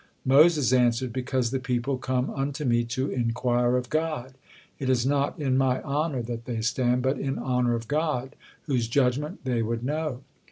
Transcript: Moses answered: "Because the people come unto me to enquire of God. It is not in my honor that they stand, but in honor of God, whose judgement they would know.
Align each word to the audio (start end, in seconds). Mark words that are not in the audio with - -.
Moses 0.25 0.73
answered: 0.73 1.13
"Because 1.13 1.51
the 1.51 1.59
people 1.59 1.99
come 1.99 2.31
unto 2.31 2.65
me 2.65 2.83
to 2.85 3.11
enquire 3.11 3.77
of 3.77 3.91
God. 3.91 4.33
It 4.79 4.89
is 4.89 5.05
not 5.05 5.37
in 5.37 5.59
my 5.59 5.79
honor 5.83 6.23
that 6.23 6.45
they 6.45 6.61
stand, 6.61 7.03
but 7.03 7.19
in 7.19 7.37
honor 7.37 7.75
of 7.75 7.87
God, 7.87 8.35
whose 8.63 8.87
judgement 8.87 9.41
they 9.43 9.61
would 9.61 9.83
know. 9.83 10.23